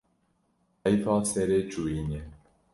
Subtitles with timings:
[0.83, 2.21] Heyfa serê çûyînê